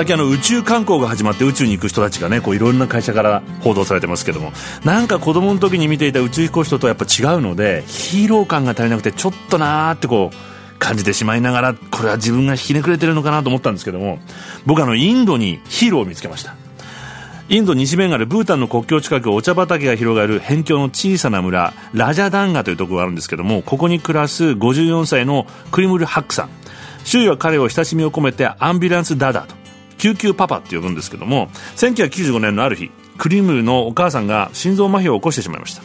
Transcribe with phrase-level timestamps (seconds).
[0.00, 4.52] っきあの宇宙観光が始まって宇宙に行く人たちがねこういろんな会社から報道されてますけども。
[4.84, 14.18] なんか子供の時に見ていた宇宙飛行士とやっぱ違うのでヒーロー感が足りなくてちょっとなーってこう感じてしまいながらこれは自分がひねくれてるのかなと思ったんですけども
[14.64, 16.56] 僕あのインドにヒーローを見つけました。
[17.48, 26.50] インド西ベンガルブータンの国境近くお茶畑が広がる辺境の小さな村ラジャダンガというところがあるんですけどもここに暮らす54歳のクリムル・ハックさん。
[27.04, 29.61] 周囲は彼を親しみを込めてアンビュランスダダと。
[30.02, 35.76] 救急パパって呼ぶんですけども1995年のある日クリムのお母さんが心臓麻痺を起こしてしまいまし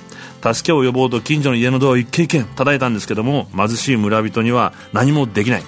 [0.41, 0.53] た。
[0.53, 5.63] 助けを呼ぼうと近所の家のドアを一軒一軒叩いたんですけども貧しい村人には何もできない。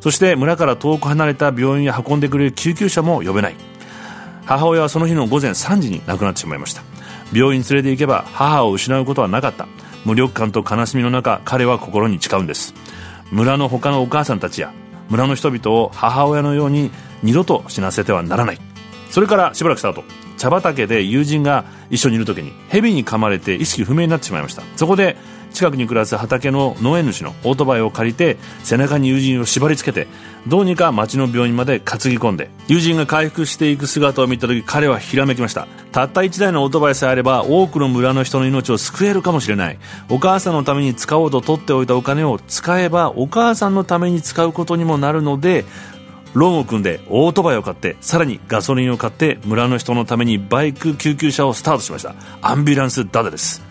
[0.00, 3.54] そして村から遠く離れた病院へ運んでくれる救急車も呼べない。
[4.44, 6.82] 母親はその日の午前3時に亡くなってしまいました。
[7.32, 9.68] 病院に連れて行けば母を失うことはなかった。
[10.04, 12.74] 無力感と悲しみの中彼は心に誓うんです。
[13.30, 14.74] 村の他のお母さんたちや
[15.08, 16.90] 村の人々を母親のように
[17.22, 18.58] 二度と死なせてはならない。
[19.10, 20.04] それからしばらくした後
[20.36, 24.62] 茶畑で友人が一緒にいる時に蛇に噛まれて意識不明になってしまいました。
[24.76, 25.16] そこで
[25.52, 30.06] 近くに暮らす畑の農園主のオートバイを借りて背中に友人を縛り付けて
[30.46, 35.66] どうにか町の病院まで担ぎ込んで友人が回復していく姿を見た時彼はひらめきました。
[35.92, 39.78] たった1台のオートバイさえあれば多くの村の人の命を救えるかもしれない。
[40.10, 45.64] お母さんのために使おうと取っておいたお金を使えばお母さんのために使うことにもなるので
[46.36, 52.14] ローンを組んでオートバイを買ってさらにガソリンを買って村の人のためにバイク救急車をスタートしました。
[52.42, 53.65] アンビュランスダダです。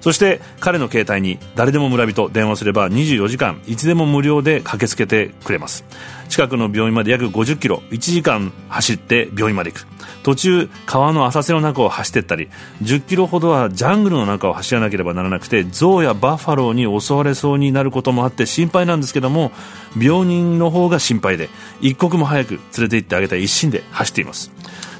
[0.00, 5.84] そして彼の携帯に誰でも村人電話すれば24時間いつでも無料で駆けつけてくれます。
[6.28, 9.86] 近くの病院まで約50キロ1時間走って病院まで行く。
[10.22, 12.48] 途中川の浅瀬の中を走っていったり
[12.82, 19.52] 10キロほどはジャングルの中を走らなければならなくて象やバッファローに襲われそうになることもあって心配なんですけども
[19.98, 21.48] 病人の方が心配で
[21.80, 24.52] 一刻も早く連れて行ってあげたい一心で走っています。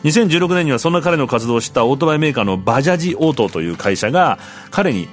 [0.04, 4.38] 2016年にはそんな彼の活動を知ったオートバイメーカーのバジャジオートという会社が
[4.70, 5.08] 彼に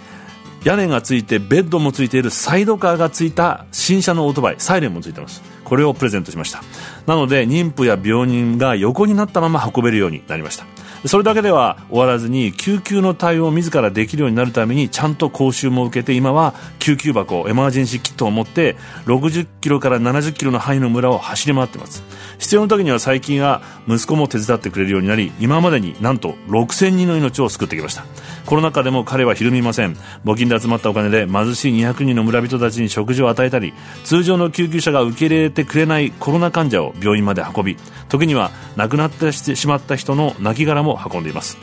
[0.63, 5.43] 屋根がついてベッドもついているサイドカーがついた新車のオートバイサイレンもついてます。
[5.63, 6.63] これをプレゼントしました。
[7.05, 10.65] なので妊婦や病人が横になったまま運べるようになりました。
[11.05, 18.75] それだけでは終わらずに救急の対応を自らできるようになるためにちゃんと講習も受けて今は救急箱エマージェンシーキットを持って
[19.05, 22.03] 60キロから70キロの範囲の村を走り回ってます。
[22.37, 28.03] 必要な時には最近は息子も手伝ってくれるようになり今までになんと6000人の命を救ってきました。
[28.45, 29.95] コロナ禍でも彼はひるみません。
[30.25, 33.73] 募金で集まったお金で貧しい200人の村人たちに食事を与えたり
[34.03, 37.77] 通常の救急車が受け入れてくれないコロナ患者を病院まで運び
[38.09, 41.57] 時には亡くなってしまった人の亡骸も運んでいます。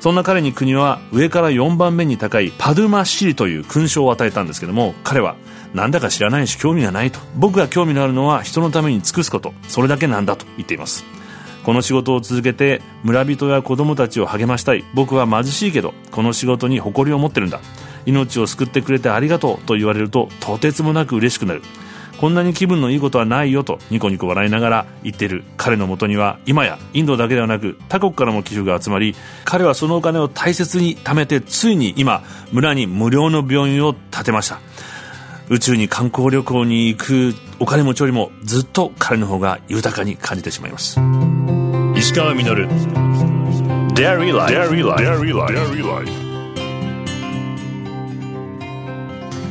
[0.00, 5.36] そんな彼に国は上から4番目に高いパドゥマシリという勲章を与えたんですけども彼は
[5.74, 7.20] なんだか知らないし興味がないと。
[7.36, 9.52] 僕が興味のあるのは人のために尽くすこと。
[9.68, 11.04] それだけなんだと言っています。
[11.64, 14.84] この仕事を続けて村人や子供たちを励ましたい。
[14.94, 17.60] 僕は貧しいけどこの仕事に誇りを持ってるんだ。
[18.06, 21.62] 命を救ってくれてありがとうと言われるととてつもなく嬉しくなる。
[22.20, 29.14] こんなに気分のいいことはないよとニコニコ笑いながら言っている彼のもとには今やインドだけではなく他国からも寄付が集まり
[29.46, 32.22] 彼はそのお金を大切に貯めてついに今
[32.52, 34.60] 村に無料の病院を建てました
[35.48, 41.00] 宇宙に観光旅行に行くお金持ちよりもずっと彼の方が豊かに感じてしまいます
[41.96, 42.68] 石川稔
[43.94, 44.52] Dairy Life.
[44.52, 45.02] Dairy Life.
[45.02, 45.32] Dairy
[45.82, 46.29] Life.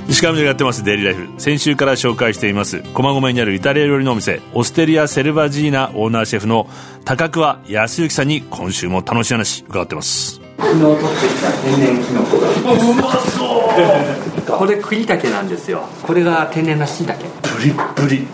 [0.10, 1.30] 石川みやってますデイリーライフ。
[1.38, 6.68] 先週から紹介しています駒込にあるイタリア料理のお店オステリア・セルバジーナオーナーシェフの
[7.06, 10.42] 高桑康之さんに今週も楽しい話伺ってます。
[10.58, 12.50] 昨日取ってきた天然キノコが。
[12.50, 15.88] うまそうこれ栗竹なんですよ。
[16.02, 17.26] これが天然のしいたけ。
[17.26, 18.28] ブリッブリ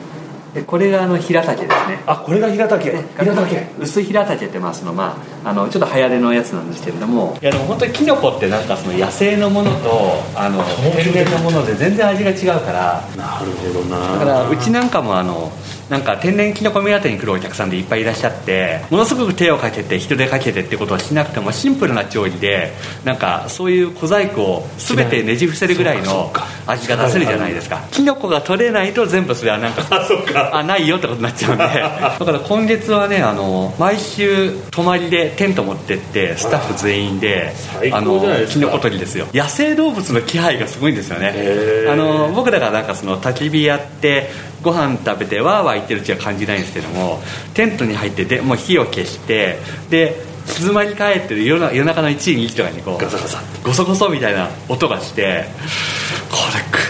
[0.55, 2.01] でこれがあの平竹ですね。
[2.07, 7.37] あこれが平竹平竹薄い平竹ってますのまああのちょっと流行りのやつなんですけれども。
[7.41, 10.63] いやでも本当にキノコってなんかその野生のものとあの
[10.95, 13.03] 天然のもので全然味が違うから。
[13.17, 14.13] なるほどな。
[14.13, 15.51] だからうちなんかもあの
[15.89, 22.71] なんか天然キノコ目当てに来るお客さんでいっぱいいらっしゃってものすごく手をかけて人手かけてってことをしなくてもシンプルな調理で
[23.03, 26.33] なんかそういう小細工を全てねじ伏せるぐらいの
[26.65, 27.81] 味が出せるじゃないですか。
[27.91, 29.85] キノコが取れないと全部それはなんか
[30.53, 31.63] あないよってことになっちゃうんで。
[31.65, 37.53] だから今月はねあの毎週泊まりでテント持ってってスタッフ全員で
[37.91, 39.27] あのキノコ取りですよ。
[39.33, 41.33] 野生動物の気配がすごいんですよね。
[41.87, 44.31] あの僕らがなんかその焚き火やって
[44.65, 47.21] ご飯食べてわーわー言ってるうちは感じないんですけども
[47.53, 49.59] テントに入ってでもう火を消して
[49.91, 50.15] で
[50.47, 55.45] 静まり返ってる夜な夜中の1時2時とかにこうガサガサゴソゴソみたいな音がして
[56.31, 56.37] こ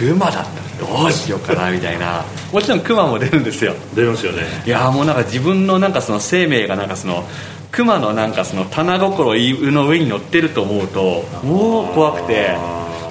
[0.08, 2.24] れクマだったらどうしようかなみたいな。
[2.52, 3.74] もちろんクマも出るんですよ。
[3.94, 4.44] 出ますよね。
[4.66, 7.24] いやーもうなんか自分のなんかその生命がなんかその
[7.72, 9.36] クマのなんかその棚心
[9.72, 12.56] の上に乗ってると思うともう怖くて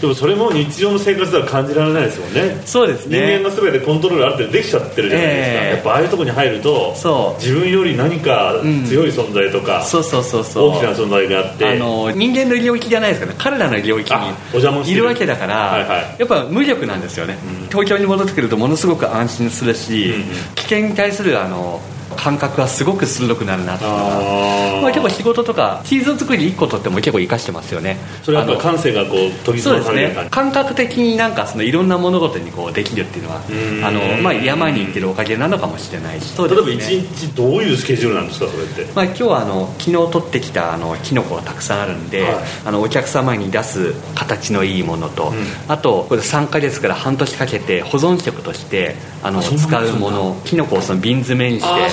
[0.00, 2.62] でもそれも日常の生活では感じられないですもんね。
[2.64, 5.70] そうです人ね間が全てコントロールある程度できちゃってるじゃないですか、ええ。
[5.70, 7.42] やっぱああいうところに入るとそう。
[7.42, 8.54] 自分より何か
[8.86, 10.70] 強い存在とか、そうそうそうそう。
[10.70, 11.66] 大きな存在があって。
[11.66, 13.34] あの人間の領域じゃないですかね。
[13.38, 16.16] 彼らの領域にいるわけだから、はいはい。
[16.18, 17.38] やっぱ無力なんですよね、
[17.70, 20.24] 東京に戻ってくるとものすごく安心するし、うんうん。
[20.54, 21.80] 危険に対するあの
[22.14, 27.96] 感覚がすごく鋭くなるなっていうのがまあ、結構仕事とかチーズ作り1個とっても結構活かしてますよね。
[28.22, 30.30] それはやっぱあの感性がこう研ぎ澄される感じ。
[30.30, 33.84] 感覚的になんかそのいろんな物事にこうできるっていうのはん。
[33.84, 36.34] あの、まあ、山に行ってるおかげなのかもしれないし。
[36.34, 38.84] そう例えば一日どういうスケジュールなんですかそれって？
[38.94, 42.34] まあ、今日はあの昨日取ってきたあのキノコがたくさんあるんで、はい。
[42.66, 45.34] あのお客様に出す形のいいものと、ん。
[45.68, 51.90] あとこれ3ヶ月から半年かけて保存食としてあの使うものキノコをその瓶詰めにして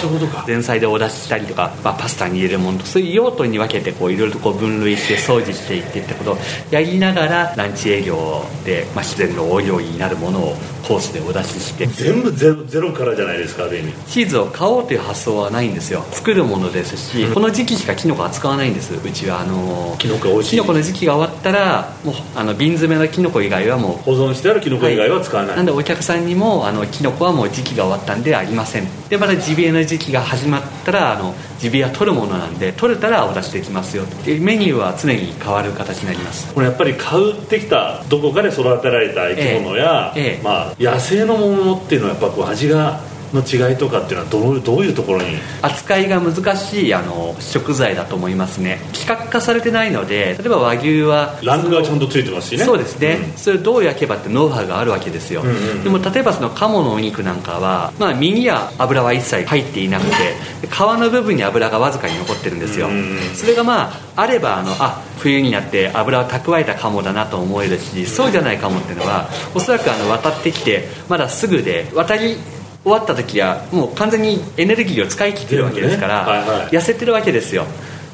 [0.47, 6.37] 前菜でお出ししたりとか、まあ、パスタに入れるものとそういう用途に分けてこういろいろとこう分類して掃除していってってことを
[6.69, 10.55] やりながらランチ営業で、まあ、自然の応用になるものを
[10.91, 11.87] コースでお出しして。
[11.87, 13.93] 全部ゼロゼロからじゃないですかある意味。
[14.07, 16.03] チーズを買おうという発想はないんですよ。
[16.11, 18.93] 作るものですし、この時期しかキノコ扱わないんです。
[18.93, 20.49] うちはあのキノコが美味しい。
[20.51, 28.87] キノコの時期が終わったらもうあの瓶詰めのキノコ以外はもう保存してあるキノコ以外は使わない、なんでお客さんにもあのキノコはもう時期が終わったんでありません。
[29.07, 36.51] でまたジビエの時期が始まったらあのジビエは取るものなんで取れたらお出しできますよでメニューは常に変わる形になります。
[36.53, 40.43] これやっぱり買うってきたどこかで育てられた生き物や、ええええ。
[40.43, 42.99] まあ、野生のものっていうのはやっぱこう味が
[43.33, 45.37] の違いとかっていうのはどうどういうところに？
[45.61, 48.79] 扱いが難しいあの食材だと思いますね。
[48.93, 52.65] 規格化されてないので例えば和牛はランクがちゃんとついてますしね。
[52.65, 53.37] そうですね、うん。
[53.37, 55.83] それをどう焼けばってノウハウがあるわけですよ、んうんうん。
[55.83, 60.13] でも例えばその鴨のお肉なんかは、まあ、身には油は一切入っていなくて
[60.67, 63.01] 皮の部分に油がわずかに残ってるんですよ、うんうん
[63.35, 72.35] それがまああればあのあ冬になって油を蓄えた鴨だなと思えるしそうじゃない鴨っていうのはおそらくあの渡ってきてまだすぐで渡り
[72.83, 76.31] 終わった時はもう完全にエネルギーを使い切ってるわけですから、ね。
[76.31, 76.67] はいはい。
[76.69, 77.65] 痩せてるわけですよ。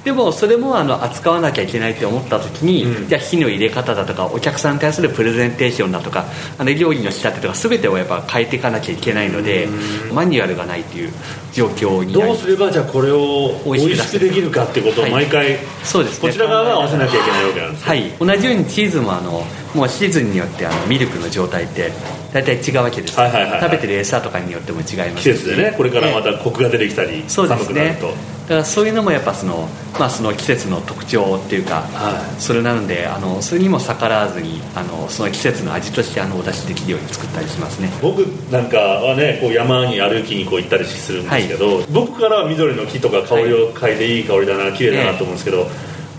[0.03, 3.09] でもそれもあの扱わなきゃいけないって思った時に、うん。
[3.09, 6.25] じゃあ火の入れ方だとかお客さんに対するプレゼンテーションだとか
[6.57, 9.67] あの料理の仕立てとか全てをやっぱ変えていかなきゃいけないので
[10.13, 11.11] マニュアルがないっていう
[11.51, 15.11] 状況にどうすればじゃあこれを美美味しくできるかってことをはい。
[15.11, 16.29] 毎回、そうですね。
[16.29, 18.11] こちら側が合わせなきゃいけないわけなんですはい。
[18.19, 19.43] 同じようにチーズもあの
[19.73, 21.91] もうシーズンによってあのミルクの状態って
[22.37, 23.61] 大体違うわけです、はいはいはいはい。
[23.61, 27.65] 食べてる餌とかによっても違います季節でねこれからまたコクが出てきたり、そうですね。
[27.65, 28.37] 寒くなると。
[28.47, 29.67] だからそういうのもやっぱその,、
[29.99, 37.89] まあ、その季節の特徴っていうか、はそれなのであのそれにも逆らわずにあのその季節の味としてあのお出しできるように作ったりしますね。
[38.01, 38.19] 僕
[38.51, 45.67] なんかはねこう山に歩きにこう行ったりするんですけど、僕からは緑の木とか香りを嗅いでいい香りだな綺麗だなと思うんですけど、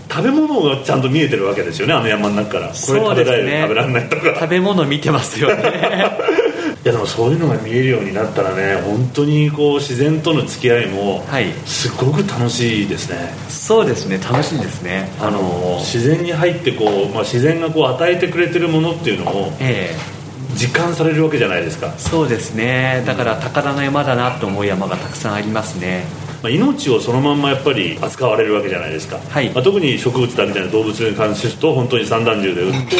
[0.09, 2.67] 食べ物がちゃんと見えてるわけですよねあの山の中から。
[2.67, 4.35] これ食べられる、食べられないとか。
[4.35, 5.63] 食べ物見てますよね。
[6.83, 11.47] いやでもそういうのが見えるようになったらね本当にこう自然との付き合いもはい。
[11.65, 15.11] すごく楽しいですね、そうですね楽しいですね。
[15.19, 20.19] あの自然に入ってこう、まあ、自然がこう与えてくれてるものっていうのをええ。
[20.55, 23.03] 実感されるわけじゃないですか、そうですね。
[23.05, 26.05] だから宝の山だなと思う山がたくさんありますね
[26.41, 29.49] まあ、命をそのまんまやっぱり扱われるわけじゃないですか、はい。
[29.51, 32.95] まあ、特に植物だみたいな動物に関すると本当に散弾銃で撃って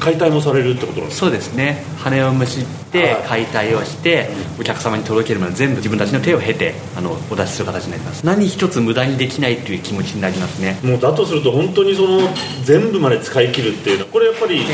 [0.00, 1.84] 解体もされるってことなんですそうですね。
[1.98, 3.44] 羽をむしってはい。
[3.44, 4.28] 解体をして
[4.58, 8.24] お客様に届けるまで全部自分たちの手を経てあのお出しする形になります。
[8.24, 10.78] 何一つ無駄にできないという気持ちになりますね。
[10.82, 12.20] もうだとすると本当にその
[12.62, 14.64] 全部まで使い切るっていうのはこれやっぱり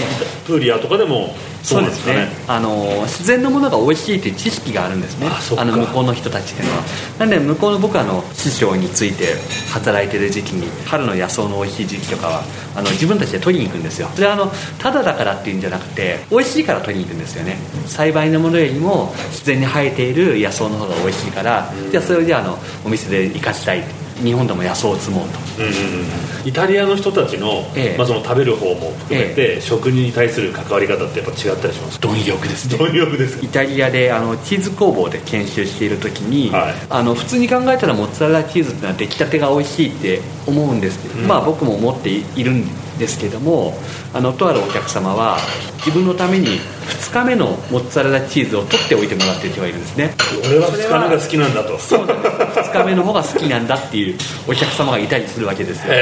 [0.46, 2.28] プーリアとかでもそうですね。
[2.48, 5.28] あの自然のものが美味しいという知識があるんですね。
[5.56, 6.82] あの向こうの人たちっていうのは。
[7.18, 9.34] なんで向こうの僕はあの師匠について
[9.72, 12.42] 働いてる時期に春の野草の美味しい時期とかは
[12.74, 14.08] あの自分たちで取りに行くんですよ。
[14.14, 17.58] それはあのただだからっていうんじゃなくて美味しいから取りに行くんですよね。
[17.86, 23.84] 栽培のものよりも自然に生えている野草の方が美味しいから、じゃあそれをじゃああのお店で生かしたい
[24.22, 32.00] 日本でも野草を摘もうと、うんうんうん、イタリアの人たちのええ、まあ、その食べる方も含めて、ええ、食に対する関わり方ってやっぱ違ったりします？
[32.00, 32.78] 貪欲ですね。
[32.78, 33.44] 貪欲です。
[33.44, 43.74] イタリアであのチーズ工房で研修している時に、はい、あの普通に考えたらモッツァレラチーズってのは出来たてが美味しいって思うんですけど、うん、まあ僕も思っているんですけども
[44.12, 45.38] あのとあるお客様は
[45.78, 46.46] 自分のために
[46.90, 50.14] 2日目のモッツァレラチーズを取っておいてもらってる人がいるんですね。
[50.46, 51.78] 俺は2日目が好きなんだと。
[51.78, 52.36] そうなんです
[52.70, 55.94] 2日目の方が好きなんだっていうお客様がいたりするわけですよ。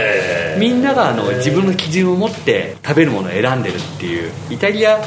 [0.58, 4.98] みんながあの自分の基準を持って食べるものを選んでるっていうイタリア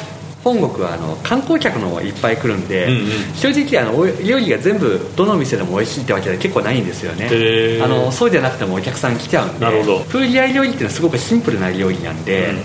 [0.44, 7.28] 本国はあの観光客のいっぱい来るんで、うんうん、正直あの料理が全部どの店でも美味しいってわけでは結構ないんですよね。
[7.82, 9.66] あのそうじゃなくてもお客さん来ちゃうんで
[10.10, 12.58] プーリア料理っていうのはすごくシンプルな料理なんで、うん、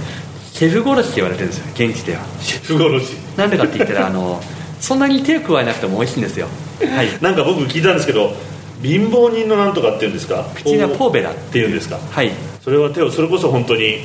[0.52, 2.24] シェフ殺しって言われてるんですよ現地では。
[2.42, 3.14] シェフ殺し。
[3.38, 4.42] なんでかって言ったらあの
[4.82, 6.48] そんなに手を加えなくても美味しいんですよ、
[6.96, 8.36] はい、なんか僕聞いたんですけど
[8.84, 10.46] 貧乏人のなんとかっていうんですか？
[10.56, 12.00] 口がポーベラっていうんですか？
[12.12, 12.32] はい。
[12.64, 14.02] それは手をそれこそ本当に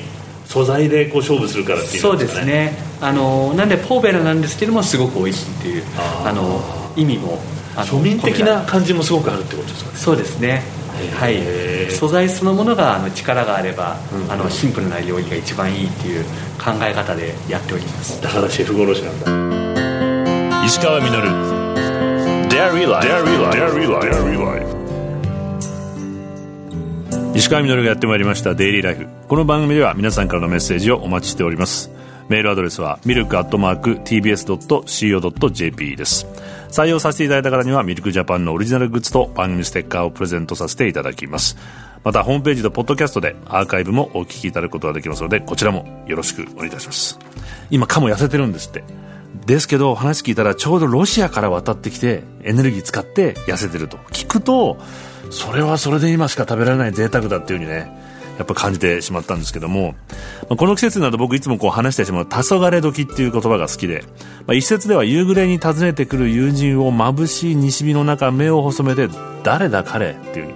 [0.53, 2.77] 素材でこう勝負するからっていう、ね、そうですね。
[3.01, 5.83] あのなんでポーベラなんですけどもすごく美味しいっていう
[6.27, 6.61] あの
[6.95, 7.39] 意味も
[7.77, 9.97] 庶民的な感じもすごくあるってことですかね。
[9.97, 10.63] そうですね。
[11.19, 11.91] はい。
[11.91, 16.25] 素材そのものがあの力があれば、うん、あのシンプルな料理が一番いいっていう
[16.63, 18.21] 考え方でやっております。
[18.21, 19.21] だからシェフ殺しなん
[20.61, 20.67] だ。
[20.67, 21.09] 石川稔。
[22.51, 23.09] Dairy Life.
[23.09, 23.57] Dairy Life.
[23.57, 24.83] Dairy Life.
[27.35, 31.91] 石川みのるがやってまいりました「デイリーライフ」この番組では皆さんからのメッセージをお待ちしております。
[32.29, 36.27] メールアドレスはミルクアットマーク TBS.CO.JP です。
[36.69, 41.57] 採用させていただいた方にはミルクジャパンのオリジナルグッズと番組ステッカーをプレゼントさせていただきます。
[42.05, 47.19] またホームページとポッドキャストでアーカイブもお聞きいただくことができますのでこちらもよろしくお願いいたします。
[47.71, 48.85] 今カモ痩せてるんですって。
[49.47, 53.97] ですけど話聞いたらちょうどロシアから渡ってきてエネルギー使って痩せてると。
[54.13, 54.77] 聞くと
[55.31, 58.12] それはそれで今しか食べられない贅沢だっていうふうにね
[58.43, 59.95] やっぱ感じてしまったんですけども、
[60.43, 64.05] まあ、この季節になると僕いつもこう話してしまう黄昏時っていう言葉が好きで、
[64.47, 69.09] まあ、一節では夕暮れに訪ねてくる友人を眩しい西日の中目を細めて
[69.45, 70.55] 誰だ彼っていう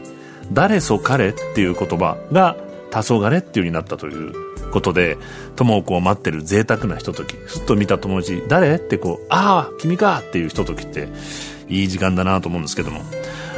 [0.52, 2.56] 誰そ彼っていう言葉が
[2.90, 5.16] 黄昏っていうになったということで
[5.54, 11.08] 友をこう待ってる贅沢なひとときふっと見た友達誰ってこうああ君かっていうひとときって
[11.68, 13.02] いい時間だなと思うんですけども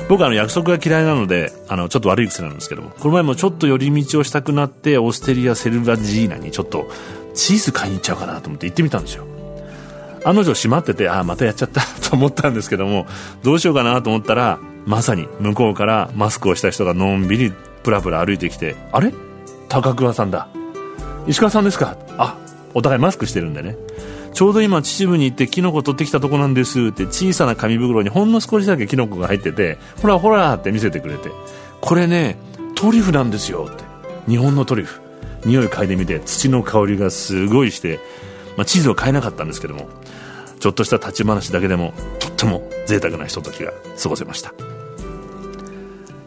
[0.08, 6.90] 僕はあの約束が嫌いなのであのちょっと悪い癖なんですけどもこの前もちょっと寄り道をしたくなってオーステリア・セルバジーナにちょっと
[7.34, 9.26] チーズ買いに行っちゃうかなと思って行ってみたんですよ。
[10.24, 13.06] 案の定閉まっててああまたやっちゃったと思ったんですけども
[13.42, 19.12] どうしようかなと思ったらまさに向こうからマスクをした人がのんびりプラプラ歩いてきてあれ？
[19.68, 20.48] 高桑さんだ。
[21.26, 21.96] 石川さんですか？
[22.16, 22.36] あ
[22.74, 23.76] お互いマスクしてるんでね。
[24.32, 26.88] ちょうど今秩父に行ってキノコ取ってきたとこなんです。
[26.88, 31.30] って小さな紙袋にほんの少しだけキノコが入っててほらほらって見せてくれて。
[31.80, 32.36] これね
[32.74, 33.68] トリュフなんですよ。
[33.70, 33.84] って。
[34.28, 35.00] 日本のトリュフ。
[35.44, 38.00] 匂い嗅いでみて土の香りがすごいして、
[38.56, 39.88] まあ、チーズは買えなかったんですけども
[40.60, 44.52] ちょっとした立ち話だけでもとっても贅沢なひとときが過ごせました。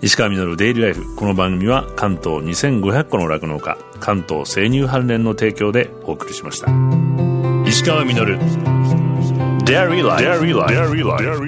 [0.01, 1.15] 石川稔デイリーライフ。
[1.15, 7.00] この番組は関東2500個の酪農家関東生乳関連の提供でお送りしました。
[7.71, 8.37] 石川稔
[9.63, 10.03] Dairy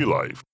[0.06, 0.53] Life